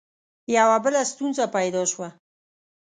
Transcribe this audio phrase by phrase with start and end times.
[0.57, 2.09] یوه بله ستونزه پیدا شوه.